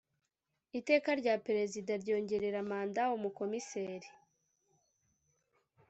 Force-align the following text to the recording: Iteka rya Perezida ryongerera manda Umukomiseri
Iteka 0.79 1.09
rya 1.21 1.35
Perezida 1.45 1.91
ryongerera 2.01 2.59
manda 2.69 3.03
Umukomiseri 3.17 4.09